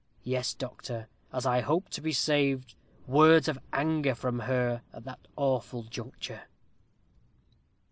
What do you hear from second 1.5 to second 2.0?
hope